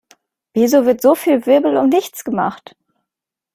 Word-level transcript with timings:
Wieso 0.55 0.87
wird 0.87 0.99
so 0.99 1.13
viel 1.13 1.45
Wirbel 1.45 1.77
um 1.77 1.87
nichts 1.89 2.23
gemacht? 2.23 2.75